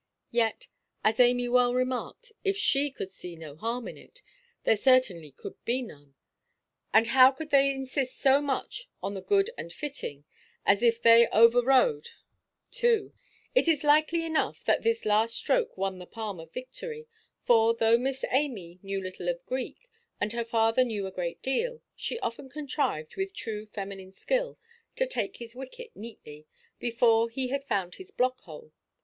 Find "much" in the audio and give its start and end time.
8.41-8.89